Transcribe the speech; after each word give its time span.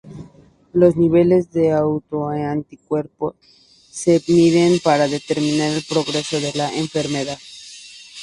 Los 0.73 0.95
niveles 0.95 1.51
de 1.51 1.69
autoanticuerpos 1.71 3.35
se 3.91 4.19
miden 4.27 4.79
para 4.83 5.07
determinar 5.07 5.69
el 5.73 5.83
progreso 5.87 6.39
de 6.39 6.51
la 6.55 6.73
enfermedad. 6.73 7.37